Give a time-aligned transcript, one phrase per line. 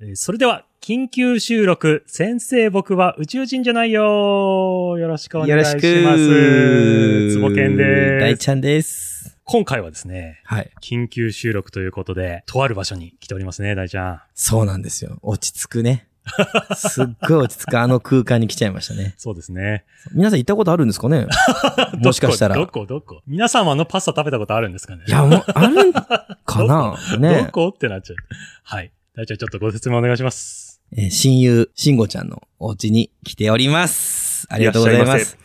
[0.00, 5.86] えーそれでは、緊急収録、先生僕は宇宙人じゃないよよろしくお願いします。
[5.86, 7.28] よろしく。
[7.32, 8.20] つぼけんです。
[8.20, 9.38] 大ちゃんです。
[9.44, 10.70] 今回はですね、はい。
[10.82, 14.20] 緊急収録ということで、とある場所に来ておりますね、大ちゃん。
[14.34, 15.18] そうなんですよ。
[15.22, 16.08] 落ち着くね。
[16.76, 19.14] すっごい落ち着くあの空間に来ちゃいましたね。
[19.16, 19.84] そうですね。
[20.12, 21.26] 皆さん行ったことあるんですかね？
[22.02, 22.54] もしかしたら。
[22.56, 23.22] どこ、どこ、どこ？
[23.26, 25.04] 皆様のパスタ食べたことあるんですかね？
[25.08, 26.96] いや、もう、あるんかな？
[27.12, 27.72] どねこ？
[27.74, 28.16] ってなっちゃう。
[28.62, 28.92] はい。
[29.16, 30.82] 大ちゃんちょっとご説明お願いします。
[30.94, 34.46] えー親友、しんごちゃんのお家に来ております。
[34.50, 35.38] ありがとうございます。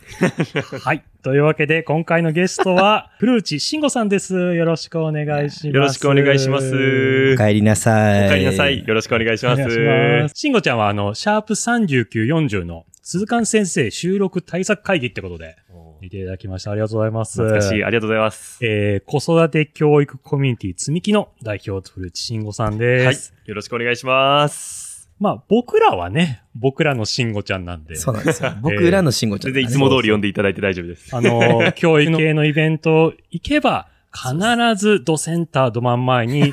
[0.82, 1.02] はい。
[1.22, 4.34] というわけで、今回のゲストは、 古内慎吾さんです。
[4.34, 5.66] よろしくお願いします。
[5.68, 8.26] よろしくお願いしますお帰りなさい。
[8.26, 8.86] お帰りなさい。
[8.86, 9.62] よろしくお願いします。
[9.62, 9.78] お願いし
[10.22, 10.32] ます。
[10.34, 15.56] 慎吾ちゃんは、あの、シャープ39、40の鈴鹿先生収録対策会議ってことで、
[16.02, 16.72] 見ていただきました。
[16.72, 17.40] ありがとうございます。
[17.40, 17.84] 懐かしい。
[17.84, 18.58] ありがとうございます。
[18.60, 23.32] えー、子育て教育コミュニティ積み木の代表、古内慎吾さんではいす。。
[23.46, 25.08] よろしくお願いします。
[25.20, 28.52] まあ、僕らはね、僕らの慎吾ちゃんなんで、そうなんですよ。
[28.62, 31.14] 僕らのしんごちゃん、全然いつも通り読んでいただいて大丈夫です。
[31.14, 34.36] あの、 教育系のイベント行けば、必
[34.76, 36.52] ずドセンターど真ん前に身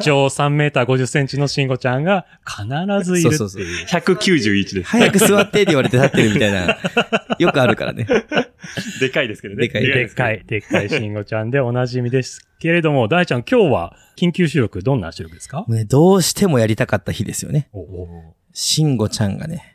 [0.00, 2.64] 長3メーター50センチの慎吾ちゃんが必
[3.04, 3.38] ずいるっていう。
[3.38, 4.90] そうそうそう191です。
[4.90, 6.78] 早く座ってって言われて立ってるみたいな。
[7.38, 8.06] よくあるからね。
[9.00, 9.68] でかいですけどね。
[9.68, 17.68] でかいでっかい、でっかい慎吾ちゃんでおなじみですけれども、大ちゃん今日は緊急収録、どんな収録ですかね、どうしてもやりたかった日ですよね。
[17.72, 19.73] おおしんごちゃんがね、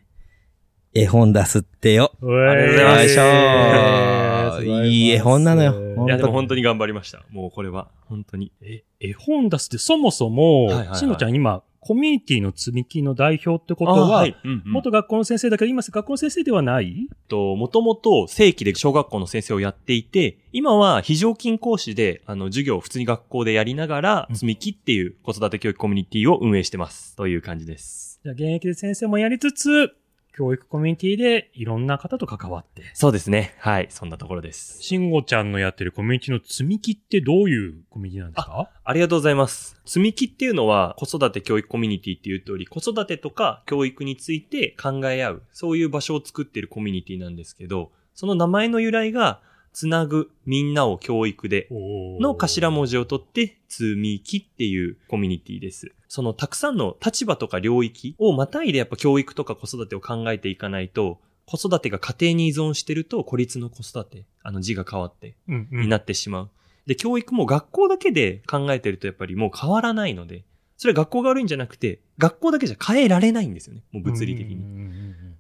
[0.94, 2.12] 絵本出すってよ。
[2.22, 7.24] あありがとうございますよいいい絵本なのよいや、でも本当に頑張りました。
[7.30, 8.52] もうこれは、本当に。
[8.62, 14.36] え、絵本出すってそもそもはいはいは、い慎吾ちゃん今、コミュニティの積み木の代表ってことは、い。
[14.44, 17.08] うんうん元学校の先生だけど、今学校の先生ではない？
[17.28, 27.16] と、もともと正規で小学校の先生をやっていて、今は非常勤講師で、あの、授業を普通に学校でやりながら、うん積み木っていう子育て教育コミュニティを運営してます。
[27.16, 28.20] という感じです。
[28.24, 29.92] じゃあ現役で先生もやりつつ、
[30.40, 32.84] 教育コミュニティでいろんな方と関わって。
[32.94, 33.56] そうですね。
[33.60, 33.88] はい。
[33.90, 34.82] そんなところです。
[34.82, 38.70] 慎吾ちゃんのやってるコミュニティの積み木ってどういうコミュニティなんですか？
[38.86, 39.82] ありがとうございます。
[39.84, 49.42] 積み木っていうのは子育て教育コミュニティっていう通り、子育てとか教育について考え合う、そういう場所を作っているコミュニティなんですけど、その名前の由来が、
[49.74, 55.92] つなぐみんなを教育での頭文字を取って、積み木っていうコミュニティです。
[56.08, 66.50] そのたくさんの立場とか領域をまたいでやっぱ教育とか子育てを考えていかないと、子育てが家庭に依存してると孤立の子育て、あの字が変わってうんうんになってしまう。
[66.88, 70.44] で、教育も学校だけで考えてるとやっぱりもう変わらないので、
[70.78, 73.84] それは学校が悪いんじゃなくて、学校だけじゃ変えられないんですよね。
[73.92, 74.64] もう物理的に。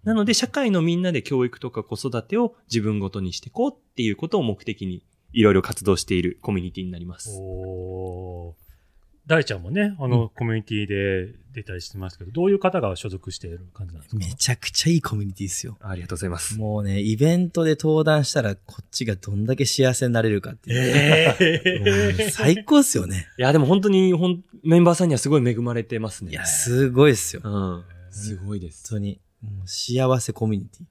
[0.04, 7.38] なので、社会のみんなで教育とか子育てを自分ごとにしていこうっていうことを目的に、いろいろ活動しているコミュニティになります。
[7.40, 8.70] おー
[9.28, 14.18] 大ちゃんもね、あの、コミュニティで出たりしてますけど、どういう方が所属している感じなんですか？
[14.18, 15.78] めちゃくちゃいいコミュニティですよ。
[15.82, 16.58] ありがとうございます。
[16.58, 20.80] もうね、イベントで登壇したらこっちがどんだけ幸せになれるかっていう。
[21.40, 23.28] えもう最高っすよね。
[23.38, 26.31] いや、でも本当にほん、メンバーさんにはすごい恵まれてますね。
[26.31, 27.44] いや、すごいっすよ。
[27.44, 27.84] 本うん。
[28.10, 28.90] すごいです。
[28.90, 29.20] 当に。
[29.66, 30.85] 幸せコミュニティ。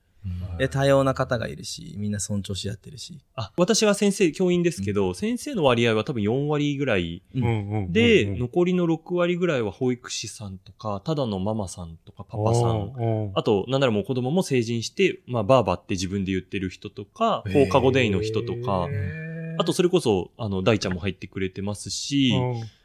[0.58, 3.20] で、多様な方がいるし、みんな尊重し合ってるし。
[3.34, 7.22] あ、私は先生、教員ですけど、先生の割合は多分4割ぐらい。
[7.34, 7.44] うん。
[7.44, 12.88] うんうんうんうんで、残りの6割ぐらいは保育士さんとか、ただのママさんとかパパさん。
[12.88, 18.90] んあと、なんならもう子供も成人して、まあ、バーバって自分で言ってる人とか、放課後デイの人とか、
[19.58, 22.32] あと、それこそ、あの、大ちゃんも入ってくれてますし、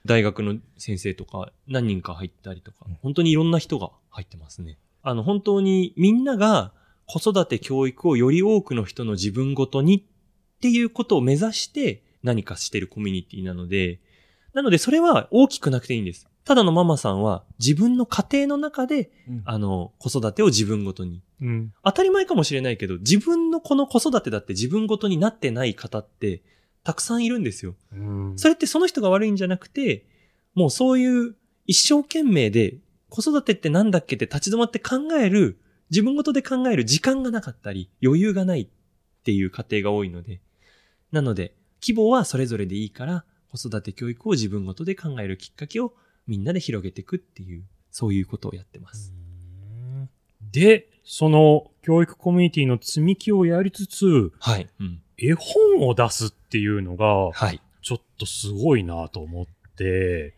[0.06, 4.78] 大学の先生とか、何人か入ったりとか、本当にいろんな人が入ってますね。
[5.04, 6.72] あの、本当にみんなが
[7.06, 10.04] 子育て教育をより多くの人の自分ごとにっ
[10.62, 14.00] ていうことを目指して何かしてるコミュニティなので、
[14.54, 16.28] なのでそれは大きくなくていいんです。
[16.46, 19.12] ただのママさんは自分の家庭の中で、
[19.46, 21.22] あの、子育てを自分ごとに。
[21.42, 26.42] うん当たり前かもしれないけど、自分のこの子育てだって自分ごとになってない方って、
[26.84, 27.76] たくさんいるんですよ。
[27.92, 30.06] うんそれってその人が悪いんじゃなくて、
[30.54, 32.78] もうそういう一生懸命で
[33.14, 35.60] 子育てってなんだっけって立ち止まって考える、
[35.92, 38.68] 自分ごとで考える時間がなかったり、余裕がないっ
[39.24, 40.42] ていう家庭が多いので。
[41.12, 45.94] なので、規模はそれぞれでいいから、子育て教育を自分ごとで考えるきっかけを
[46.26, 49.14] みんなで広げていくっていう、そういうことをやってます。
[50.52, 54.68] で、その教育コミュニティの積み木をやりつつ、はい。
[54.80, 55.04] うん。
[55.20, 57.62] 絵本を出すっていうのが、はい。
[57.84, 59.46] ちょっとすごいなと思っ
[59.76, 60.34] て、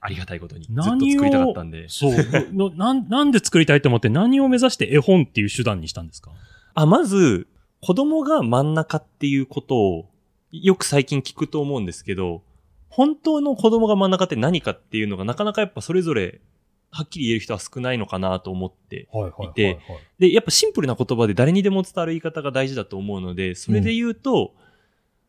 [0.00, 0.64] ありがたいことに。
[0.64, 1.88] ずっと作りたかったんで。
[1.88, 2.12] そう
[2.52, 6.32] のなん、なんで作りたいと思って何を目指して絵本っていう手段にしたんですか？
[6.74, 7.46] あ、まず、
[7.80, 10.10] 子供が真ん中っていうことを、
[10.52, 12.42] よく最近聞くと思うんですけど、
[12.88, 16.40] 本当の子供が真ん中って何かっていうのがなかなかやっぱそれぞれ
[16.90, 19.08] はっきり言える人は少ないのかなと思って。
[19.12, 19.54] はい。
[19.54, 19.78] て
[20.18, 24.54] で、やっぱシンプルな言葉で誰にでも伝わる言い方が大事だと思うので、それで言うと、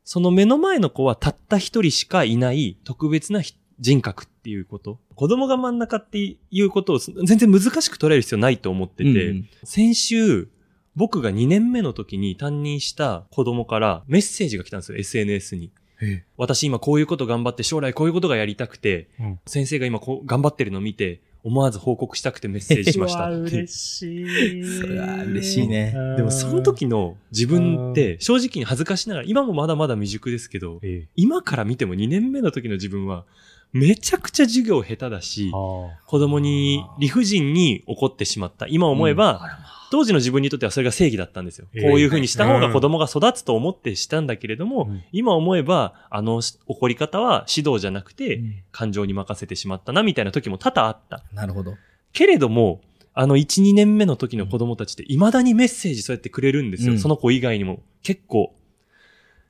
[0.04, 5.00] その目の前の子はたった一人しかいない特別なひ人格っていうこと？
[5.16, 10.48] 子供が真ん中っていうことを全然難しく捉える必要ないと思ってて、うん先週、
[10.96, 15.72] 僕が2年目の時に担任した子供からメッセージが来たんですよ、SNS に。
[16.02, 23.36] え私今こういうこと頑張って将来こういうことがやりたくて、うん先生が今こう頑張ってるのを見て、思わず報告したくてメッセージしましたって。
[23.38, 24.80] 嬉しい。
[24.80, 33.26] それは嬉しいねでもその時の自分って正直に恥ずかしながら、今もまだまだ未熟ですけど、ええ、今から見ても2年目の時の自分は
[33.74, 38.68] めちゃくちゃ授業下手だし、子供に理不尽に怒ってしまった。
[38.68, 39.60] 今思えば、
[39.92, 41.68] 当時の自分にとってはそれが正義だったんですよ。
[41.74, 51.24] ええこういう風にした方が子供が育つと思ってしたんだけれども、うん今思えば、あの怒り方は指導じゃなくて、うん感情に任せてしまったな、みたいな時も多々あった。
[51.34, 51.76] なるほど。
[52.14, 52.82] けれども、
[53.14, 56.94] あの1、2年目の時の子供たちって未だにメッセージそうやってくれるんですよ。
[56.94, 57.82] うんその子以外にも。
[58.02, 58.56] 結構。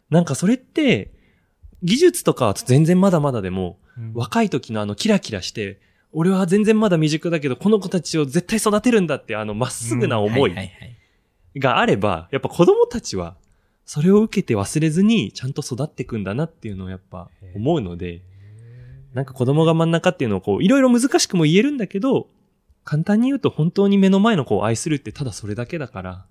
[0.09, 1.11] なんかそれって、
[1.83, 4.13] 技術とかは全然まだまだでも、うん。
[4.13, 5.79] 若い時のあのキラキラして、
[6.13, 10.55] 俺は全然まだ未熟だけど、この子たちを絶対育てるんだって、あのまっすぐな思い
[11.57, 13.35] があれば、やっぱ子供たちは、
[13.85, 18.21] それを受けて忘れずに、ちゃんと育っていくんだなっていうのをやっぱ思うので、
[19.13, 22.27] なんか子供が真ん中っていうのをこう、いろいろ難しくも言えるんだけど、
[22.83, 26.25] 簡単に言うと本当に目の前の子を愛するってただそれだけだから、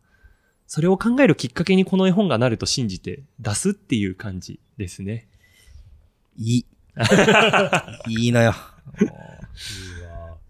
[0.67, 5.30] それを考えるきっかけにこの絵本がなると信じて出すっていう感じですね。
[6.41, 6.67] いい。
[8.09, 8.55] いいのよ。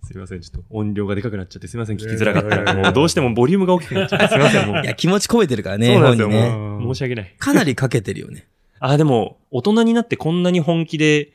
[0.03, 2.75] すいません、ちょっと音量がでかくなっちゃってすいません、聞きづらかったら。
[2.75, 4.83] もうどうしてもボリュームが大きくなっちゃって すいません、もう。
[4.83, 6.51] いや、気持ち込めてるからね、そうなんですよ、ね。
[6.51, 6.95] もう。
[6.95, 7.35] 申し訳ない。
[7.39, 8.49] かなりかけてるよね。
[8.79, 11.33] あ、でも、大人になってこんなに本気で、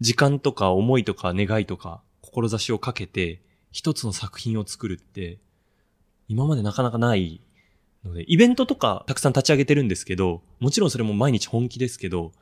[0.00, 3.40] 時間とか思いとか願いとか、志をかけて、
[3.72, 5.38] 一つの作品を作るって、
[6.28, 7.40] 今までなかなかない
[8.04, 12.32] ので、イベントとかたくさん立ち上げてるんですけど、もちろんそれも毎日本気ですけど、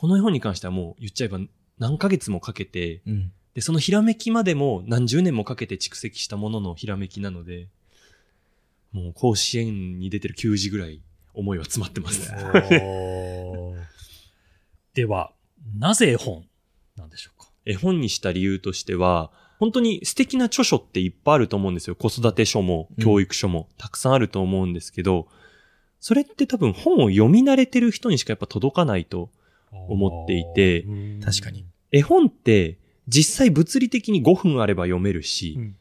[0.00, 1.38] この絵本に関してはもう言っちゃえば
[1.78, 3.32] 何ヶ月もかけて、うん。
[3.52, 7.68] で、そのひらめきまでも何十年もかけて蓄積したもののひらめきなので、
[8.92, 11.02] もう甲子園に出てる球児ぐらい
[11.34, 12.32] 思いは詰まってます。
[14.94, 15.34] では、
[15.76, 16.46] なぜ絵本
[16.96, 17.50] なんでしょうか？
[17.66, 21.94] 絵本にした理由としては、本当に素敵な著書っていっぱいあると思うんですよ。
[21.94, 25.28] 子育て書もうん教育書もたくさんあると思うんですけど、
[26.00, 29.28] それって多分本を読み慣れてる人にしかやっぱ届かないと。
[29.72, 31.66] 思っていてうん確かに。
[31.92, 32.78] 絵本って
[33.08, 35.76] 実際物理的に5分あれば読めるし、うん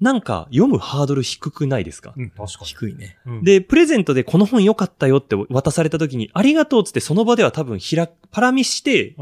[0.00, 3.16] なんか読むハードル低くないですか、うん、確か低いね。
[3.24, 3.44] に。
[3.44, 9.14] で、プレゼントでこの本良かったよって渡された時に、ありがとうっつってその場では多分開く、パラ見して、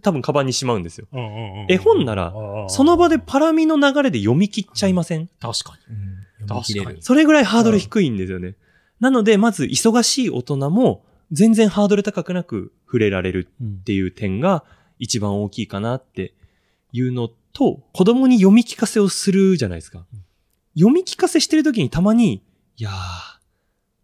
[0.00, 1.08] 多分カバンにしまうんですよ。
[1.68, 2.32] 絵本なら
[2.68, 5.28] その場でパラミの流れで読み切っちゃいません？
[5.40, 5.76] 確か
[6.40, 6.46] に。
[6.46, 7.02] 確かに。
[7.02, 8.54] それぐらいハードル低いんですよね。
[9.00, 14.64] なので、まず忙しい大人も全然ハードル高くなく触れられるうんっていう点が
[14.98, 16.34] 一番大きいかなって
[16.92, 20.06] いうのと、子供に読み聞かせをするじゃないですか。
[20.74, 22.42] 読み聞かせしてる時にたまに、
[22.76, 22.92] いやー、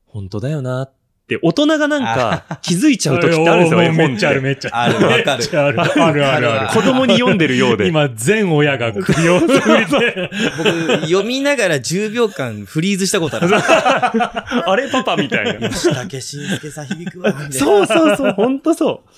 [0.07, 0.98] 本当だよなって
[1.43, 6.81] 大人がなんか気づいちゃう時ってあるんですよ、絵めっちゃある、めっちゃあるわかるめっちゃある、あるあるある。
[6.81, 7.87] 子供に読んでるようで。
[7.87, 10.31] 今、全親が首を振って。
[10.57, 13.49] 僕、読みながら10秒間フリーズしたことある。
[14.67, 15.69] あれパパみたいな。
[15.69, 17.31] 吉 武慎介さん響くわ。
[17.31, 19.11] みたいなそうそうそう、ほんとそう。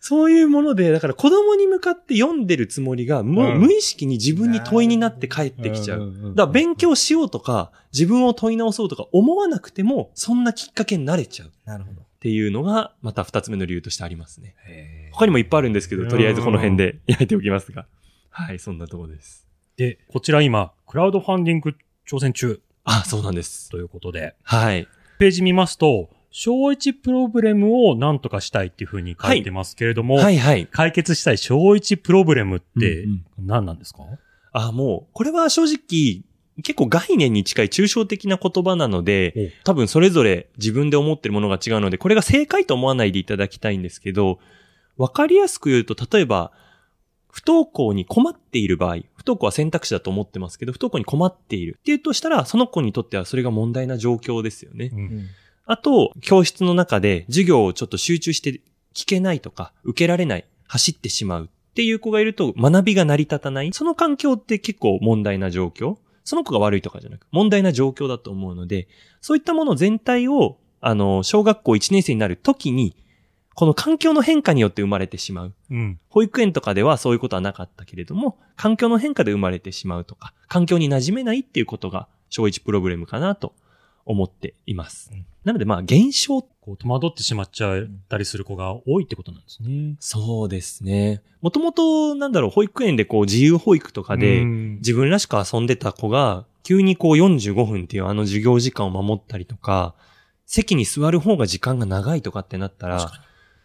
[0.00, 6.12] そういうもので、だから子供に向かって読んでるつもりが、もううん無意識に自分に問いになって帰ってきちゃう。
[6.34, 12.02] だから勉強しようとか、自分を問い直そうとか思わなくても、そんなきっかけになれちゃうっなるほど。
[12.20, 14.54] ていうのが、また二つ目の理由としてありますね。
[15.12, 17.86] 他にもいっぱいあるんですけど、とりあえずこの辺で焼いておきますが。
[18.30, 19.46] はい、そんなところです。
[19.76, 21.76] で、こちら今、クラウドファンディング
[22.08, 23.68] 挑戦中あ、そうなんです。
[23.70, 24.88] ということで、はい。
[25.18, 30.38] ページ見ますと、小一プロブレムを何とかしたいっていうふうに書いてますけれども、はい。
[30.38, 30.66] はい。
[30.66, 34.02] 解決したい小一プロブレムってうん何なんですか、
[34.52, 36.22] あ、もう、これは正直、
[36.62, 44.38] 結構概念に近い抽象的な言葉なので、多分それぞれ自分で思ってるものが違うので、これが正解と思わないでいただきたいんですけど、
[44.96, 46.52] わかりやすく言うと、例えば、
[47.30, 54.90] 不登校に困っている場合、不登校は選択肢だと思ってますけど、不登校に困っているっていうとしたら、その子にとってはそれが問題な状況ですよね。
[54.92, 54.98] うん。
[54.98, 55.26] うん
[55.68, 58.62] あと、教室の中で授業をちょっと集中して
[58.94, 63.70] 聞けないとか、受けられない、走ってしまうっていう子がいると学びが成り立たない。
[63.74, 65.98] その環境って結構問題な状況。
[66.24, 68.88] その子が悪いとかじゃなく、問題な状況だと思うので、
[69.20, 72.96] そういったもの全体を、あの、小学校1年生になる時に、
[73.54, 75.54] この環境の変化によって生まれてしまう。
[75.70, 76.00] うん。
[76.08, 83.54] 保育園とかではそういうことはなかったけれども、環境の変化で生まれてしまうとか、環境に馴染めないっていうことが、小一プロブレムかなと
[84.08, 85.10] 思っています。
[85.12, 89.96] うんなのでまあ、現象こう、戸惑ってしまっちゃったりする子が多いってことなんですね。
[89.98, 91.22] そうですね。
[91.40, 99.94] もともと、なんだろう、保育園でこう、自由保育とかで、うん自分らしく遊んでた子が、急にこう45分っていうあの授業時間を守ったりとか、
[100.44, 103.10] 席に座る方が時間が長いとかってなったら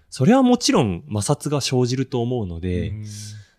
[0.09, 3.05] それはもちろん摩擦が生じると思うので、うん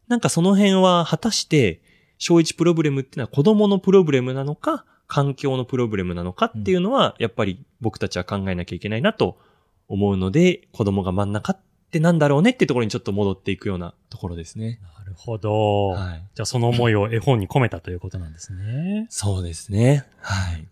[0.07, 1.81] なんかその辺は果たして、
[2.19, 4.85] 小一プロブレムっていうのは子供のプロブレムなのか、
[5.15, 9.39] 環境のプロブレムなのかっていうのは、やっぱり僕たちは考えなきゃいけないなと
[9.87, 11.61] 思うので、子供が真ん中っ
[11.93, 14.81] てなんだろうねっていうところにちょっと戻っていくようなところですね。
[14.99, 15.91] なるほど。
[15.91, 16.29] はい。
[16.35, 19.07] じゃあその思いを絵本に込めたということなんですね。
[19.09, 20.05] そうですね。
[20.19, 20.67] はい。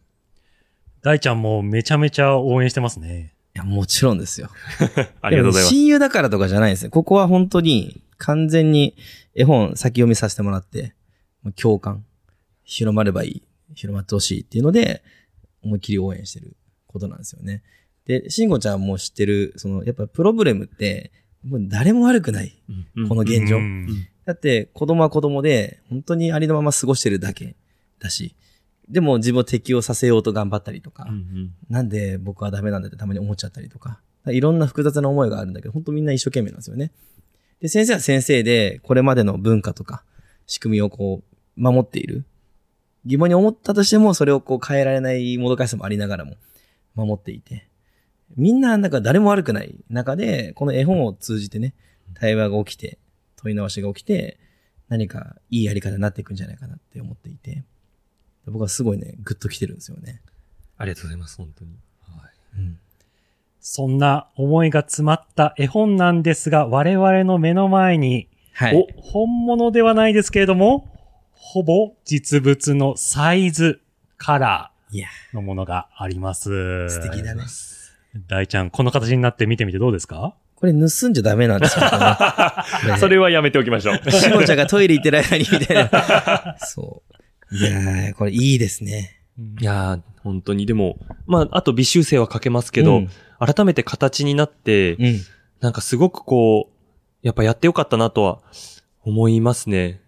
[1.02, 3.36] 大ちゃんもめちゃめちゃ応援してますね。
[3.54, 4.50] いや、もちろんですよ。
[5.22, 5.72] ありがとうございます。
[5.72, 6.90] 親友だからとかじゃないんですね。
[6.90, 8.96] ここは本当に完全に
[9.36, 10.96] 絵本先読みさせてもらって、
[11.44, 12.04] もう共感、
[12.64, 13.42] 広まればいい、
[13.74, 15.02] 広まってほしいっていうので、
[15.62, 17.62] 思いっきり応援してることなんですよね。
[18.06, 21.12] で、慎吾ちゃんも知ってる、その、やっぱプロブレムって、
[21.44, 22.56] もう誰も悪くない。
[22.96, 23.56] うんこの現状。
[23.56, 27.56] うんだって子供は子供で、本当にありのまま過ごしてるだけ
[27.98, 28.36] だし、
[28.88, 36.92] でも自分を適応させようと頑張ったりとか、うんうんなんで僕はダメなんだってたまに思っちゃったりとか、いろんな複雑な思いがあるんだけど、本当みんな一生懸命なんですよね。
[37.60, 40.04] で、先生は先生で、これまでの文化とか、
[40.46, 42.24] 仕組みをこう、守っている。
[43.04, 46.36] 疑問に思ったとしても、それをこう変えられないもどかしさもありながらも、
[46.94, 47.68] 守っていて。
[48.36, 51.74] みんな、なんか誰も悪くない中で、この絵本を通じてね、
[52.14, 52.98] 対話が起きて、
[53.36, 54.38] 問い直しが起きて、
[54.88, 57.64] 何かいいやり方になっていくんじゃないかなって思っていて、
[58.46, 60.22] 僕はすごいね、グッと来てるんですよね。
[60.76, 61.70] ありがとうございます、本当に。
[62.56, 62.78] うん。
[63.60, 68.76] そんな思いが詰まった絵本なんですが、我々の目の前に、はい。
[68.76, 70.91] お、本物ではないですけれども、
[71.52, 73.82] ほぼ実物のサイズ、
[74.16, 75.04] カラー
[75.34, 76.88] のものがあります。
[76.88, 77.42] 素敵だね。
[78.26, 80.34] 大ちゃん、この形になって見てみてどうですか？
[80.54, 81.84] これ盗んじゃダメなんですよ。
[81.90, 81.96] こ
[82.88, 84.10] れそれはやめておきましょう。
[84.10, 86.56] しもちゃんがトイレ行ってる間にみたいな。
[86.64, 87.02] そ
[87.50, 87.54] う。
[87.54, 89.20] いやー、これいいですね。
[89.60, 90.64] いやー、本当に。
[90.64, 93.10] でも、まあ、あと微修正はかけますけど、うん
[93.44, 95.20] 改めて形になって、うん。
[95.60, 98.38] なんかすごくこう、やっぱやってよかったなとは
[99.04, 100.00] 思いますね。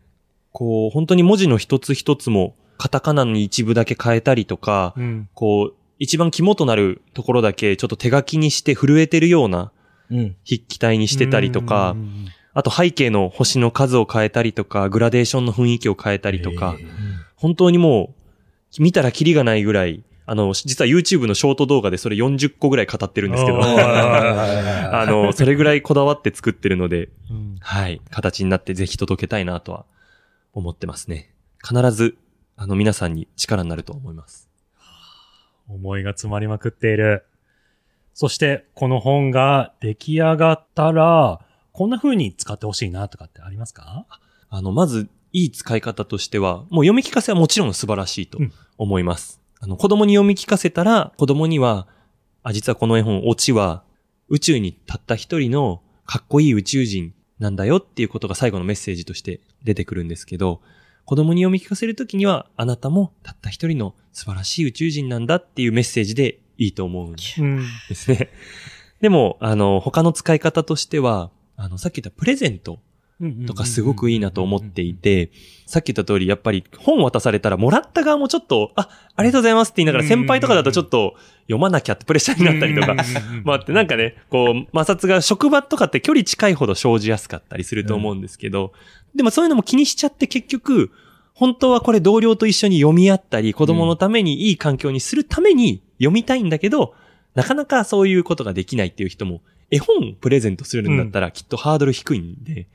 [0.54, 5.28] こう、本当に文字の一つ一つも、カタカナの一部だけ変えたりとか、うん。
[5.34, 9.72] こう、一番肝となるところだけちょっと手書きにして震えてるような
[10.10, 10.36] うん。
[10.48, 12.26] 筆記体にしてたりとかう、ん。
[12.52, 16.88] あと背景の星の数を変えたりとか、グラデーションの雰囲気を変えたりとか、へー
[17.34, 18.14] 本当にも
[18.78, 27.56] う、見たらキリがないぐらい、あの、実は YouTube のショート動画でそれ40個ぐらい語ってるんですけど、 あの、それぐらいこだわって作ってるので、うん。
[27.60, 29.84] はい、形になってぜひ届けたいなとは
[30.54, 31.34] 思ってますね。
[31.62, 32.16] 必ず、
[32.56, 34.48] あの、皆さんに力になると思います。
[35.68, 37.26] 思いが詰まりまくっている。
[38.14, 41.40] そして、この本が出来上がったら、
[41.72, 44.06] こんな風に使ってほしいなとかってありますか？
[44.48, 49.40] あの、まず、いい使い方としては、もう読み聞かせはもちろん素晴らしいとうん思います。
[49.58, 51.88] あの、子供に読み聞かせたら、子供には、
[52.44, 53.82] あ、実はこの絵本、オチは、
[54.28, 60.60] 宇宙にたった一人のかっこいい宇宙人なんだよっていうことが最後のメッセージとして出てくるんですけど、
[61.04, 67.66] 子供に読み聞かせるときには、あなたもたった一人の素晴らしい宇宙人なんだっていうメッセージでいいと思うんうん。
[67.88, 68.30] ですね。
[69.00, 72.78] でも、あの、他の使い方としては、あの、さっき言ったプレゼント
[73.46, 75.30] とかすごくいいなと思っていて、
[75.66, 82.94] さっき言った通り、やっぱり本渡されたらもらった側もちょっと、あ、ありがとうございますって言いながら先輩とかだとちょっと読まなきゃってプレッシャーになったりとか、
[83.44, 88.72] まあってなんかね、こう、摩擦が職場とかって距離近いほど生じやすかったりすると思うんですけど、
[89.14, 90.90] でもそういうのも気にしちゃって結局、
[91.34, 96.94] 本当はこれ同僚と一緒に読み合ったり、子供のためにいい環境にするために読みたいんだけど、
[97.34, 99.40] なかなかそういうことができないっていう人も、
[99.70, 102.68] 絵本プレゼントするんだったらきっとハードル低いんで、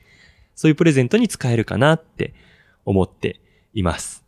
[0.60, 2.34] そういうプレゼントに使えるかなって
[2.84, 3.40] 思って
[3.72, 4.26] います。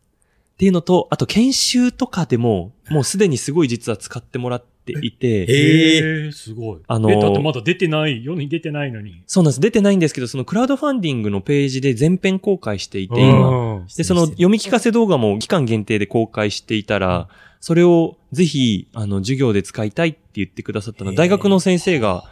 [0.54, 6.80] っていうのと、あと研修とかでも、もうすでにすごい実は使ってもらっていて、ええー、すごい。
[6.88, 9.22] あのーえ、だってまだ出てない、世に出てないのに。
[9.26, 9.60] そうなんです。
[9.60, 13.74] 出てないんですけど、そのクラウドファンディングのページで全編公開していて、今。
[13.74, 17.28] うんで、その読み聞かせ動画も期間限定で公開していたら、
[17.60, 22.24] それをぜひ、あの、授業で使いたいって言ってくださったのは、大学の先生が、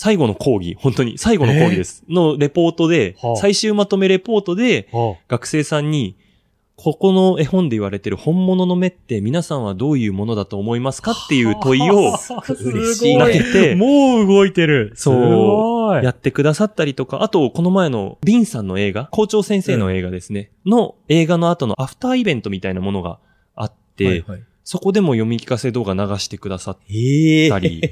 [0.00, 2.04] 最後の講義、本当に最後の講義です。
[2.08, 6.14] のレポートではあ、最終まとめレポートで、は学生さんに、
[6.76, 12.16] ここの絵本で言われてる本物の目って皆さんはどういうものだと思いますかっていう問いを
[12.60, 13.18] 嬉しい。
[13.18, 14.92] 投げて、もう動いてる。
[14.94, 16.04] そう。
[16.04, 23.18] やってくださったりとか、あと、この前のビンさんの映画、校長先生の映画ですね、の映画の後のアフターイベントみたいなものが
[23.56, 24.24] あって、
[24.62, 27.82] そこでも読み聞かせ動画流してくださっええたり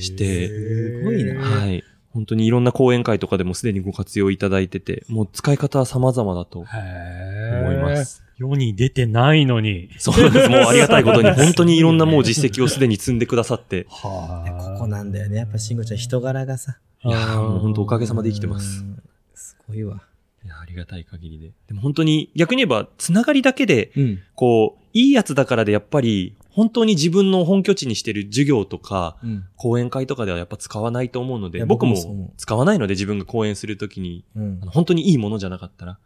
[0.00, 1.40] して、すごいな。
[1.40, 1.84] はい。
[2.14, 8.22] 本当にいろんな講演会とかでもすでにご活用いただいてて、もう使い方は様々だと思います。
[8.36, 9.90] 世に出てないのに。
[9.98, 10.48] そうなんです。
[10.48, 15.38] もうありがたいことに、 本当にいろんなもう実績をすでに積んでくださって、はここなんだよね。
[15.38, 16.78] やっぱ慎吾ちゃん人柄がさ。
[17.04, 18.82] いやーもう本当おかげさまで生きてます。
[18.82, 19.02] うん。
[19.34, 20.00] すごいわ。
[20.44, 21.50] いやありがたい限りで。
[21.68, 24.18] でも本当に逆に言えば、つながりだけで、うん。
[24.34, 29.44] こう、いいやつだからでやっぱり、本当に自分の本拠地にしてる授業とか、うん。
[29.56, 34.60] 講演会とかではやっぱ使わないと思うので、僕僕も使わないので自分が講演するときに、うん。
[34.60, 35.98] 本当にいいものじゃなかったら。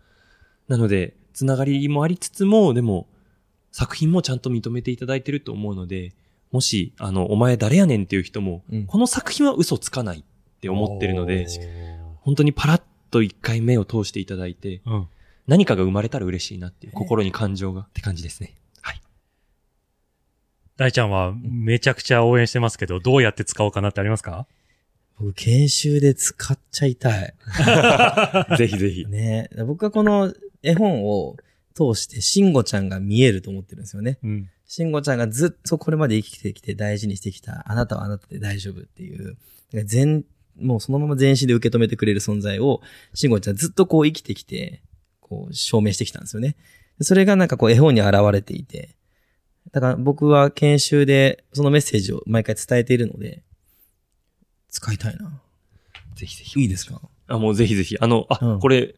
[0.66, 3.08] なので、つながりもありつつも、でも、
[3.72, 6.14] 作品もちゃんと認めていただいてると思うので、
[6.50, 10.22] もし、あの、お前誰やねんっていう人も、うんこの作品は嘘つかないっ
[10.60, 11.46] て思ってるので、
[12.22, 15.08] 本当にパラッと一回目を通していただいて、うん。
[15.46, 18.54] 何かが生まれたら嬉しいなっていう、心に感情がって感じですね。
[20.78, 20.90] はい。
[20.90, 24.46] 大ちゃんはめちゃくちゃ応援してますけど、どうやって使おうかなってありますか？
[25.18, 27.34] 僕、研修で使っちゃいたい。
[28.56, 29.04] ぜひぜひ。
[29.06, 30.32] ね僕はこの
[30.62, 31.36] 絵本を
[31.74, 34.18] 通して、慎吾ちゃんが見えると思ってるんですよね。
[34.22, 34.48] うん。
[34.66, 39.36] 慎吾ちゃんがずっとこれまで生きてきて大事にしてきた、あなたはあなたで大丈夫っていう、
[39.72, 40.24] 全、
[40.60, 42.80] もうそのまま全身で受け止めてくれる存在を、
[43.14, 44.82] 慎吾ちゃんずっとこう生きてきて、
[45.20, 46.56] こう証明してきたんですよね。
[47.00, 48.90] それがなんかこう絵本に現れていて、
[49.72, 53.42] だから僕は研修でそのメッセージを毎回伝えているので、
[54.70, 55.40] 使いたいな。
[56.14, 56.60] ぜひぜひ。
[56.60, 57.00] いいですか？
[57.28, 57.96] あ、もうぜひぜひ。
[58.00, 58.94] あの、あ、うんこれ、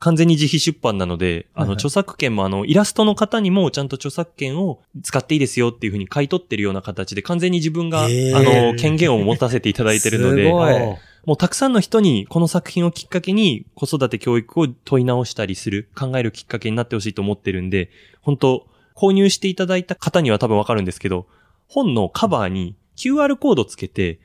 [0.00, 10.50] 完全に自費出版なので、あの、著作権もあの、イラストの方にもちゃんと著作権を使っていいですよっていうふうに買い取ってるような形で、完全に自分が、あの、権限を持たせていただいてるので、
[11.24, 17.88] もうたくさんの人にこの作品をきっかけに子育て教育を問い直したりする、考えるきっかけになってほしいと思ってるんで、
[18.20, 21.26] 本当購入していただいた方には多分わかるんですけど、
[21.68, 24.20] 本のカバーに QR コードつけて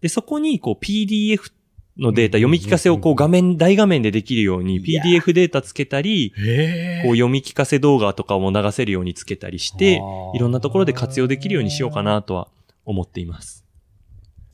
[0.00, 1.52] で、そこにこう PDF
[1.98, 10.00] のデータ、読み聞かせをこう画面、大画面でできるように PDF データつけたり、へこう読み聞かせ動画とかも流せるようにつけたりして
[10.34, 12.48] いろんなところで活用できるようにしようかなとは
[12.84, 13.64] 思っています。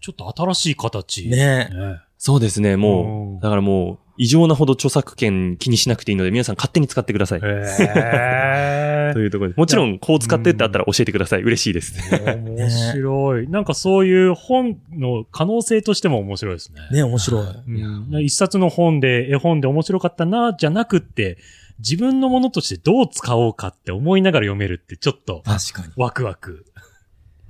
[0.01, 1.29] ちょっと新しい形。
[1.29, 1.37] ね。
[1.37, 1.71] ね。
[2.19, 2.81] そうですね、うん。
[2.81, 7.41] もう、だからもう、異常なほど著作権気にしなくていいので、皆さん勝手に使ってください。
[7.43, 9.57] へ というところで。
[9.57, 11.43] もちろん、こう使ってってあったら教えてください。
[11.43, 11.95] 嬉しいです。
[12.11, 12.37] ー。
[12.37, 13.49] 面白い。
[13.49, 16.81] なんかそういう本の可能性としても面白いですね。
[16.91, 17.47] ね、面白い。
[17.47, 21.39] うん一冊の本で、絵本で面白かったな、じゃなくって、
[21.79, 25.93] 自分のものとしてどう使おうかって思いながら読めるってちょっと確かに。
[25.97, 26.67] ワクワク。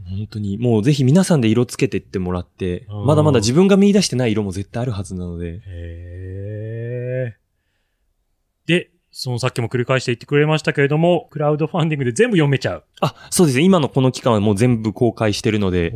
[0.09, 12.85] 本当に、もうぜひ皆さんで色つけてってもらってうん、まだまだ自分が見出してない色も絶対あるはずなので、へーで、そのさっきも繰り返して言ってくれましたけれども、クラウドファンディングで全部読めちゃう。
[13.01, 13.65] あ、そうですね。
[13.65, 15.93] 今のこの期間はもう全部公開してるので、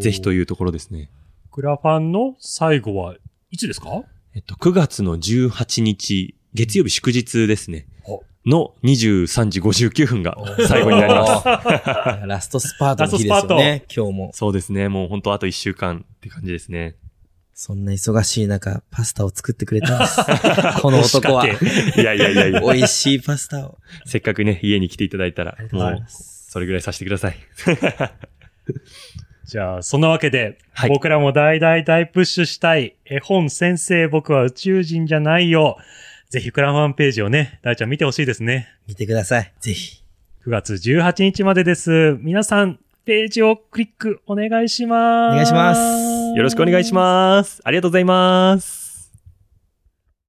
[0.00, 0.34] ぜひとう。
[0.34, 1.10] いうところですね。
[1.50, 3.16] クラファンの最後は
[3.50, 4.02] いつですか？
[4.34, 8.22] えっと、9月の18日、月曜日祝日ですねお。
[8.44, 10.36] の23時59分が
[10.68, 11.42] 最後になります。
[11.42, 11.46] す。
[12.26, 14.30] ラストスパートの日ですよね、今日も。
[14.34, 14.88] そうですね。
[14.88, 16.96] もう本当あと1週間って感じですね。
[17.54, 20.20] そんな忙しい中、パスタを作ってくれたんです。
[20.82, 21.46] この男は。
[21.46, 21.50] い
[21.96, 23.78] やいやいやいや、美味しいパスタを。
[24.04, 26.04] せっかくね、家に来ていただいたらもう。
[26.08, 27.36] それぐらいさせてください。
[29.46, 35.78] じゃあ、そんなわけで、はい僕らも大大大プッシュしたい、絵本先生僕は宇宙人じゃないよ。
[36.32, 38.66] ぜひクラファンページをね、大ちゃん見てほしいですね。
[38.88, 39.52] 見てください。
[39.60, 40.02] ぜひ。
[40.46, 42.16] 9月18日までです。
[42.20, 45.34] 皆さん、ページをクリックお願いします。
[45.34, 45.80] お願いします
[46.34, 47.60] よろしくお願いします。
[47.64, 48.81] ありがとうございます。